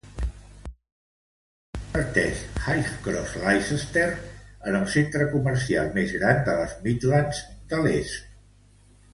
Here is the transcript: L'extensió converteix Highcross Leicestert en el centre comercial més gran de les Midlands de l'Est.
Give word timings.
L'extensió 0.05 1.81
converteix 1.97 2.41
Highcross 2.61 3.35
Leicestert 3.43 4.25
en 4.71 4.79
el 4.81 4.89
centre 4.97 5.29
comercial 5.37 5.95
més 5.99 6.17
gran 6.23 6.43
de 6.49 6.59
les 6.63 6.77
Midlands 6.89 7.47
de 7.75 7.85
l'Est. 7.87 8.35